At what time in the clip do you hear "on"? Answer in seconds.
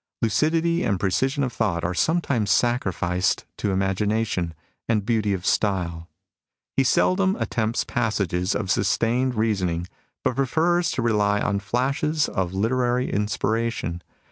11.39-11.59